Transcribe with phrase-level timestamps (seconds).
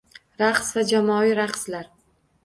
[0.41, 1.85] Raqslar va jamoaviy raqslar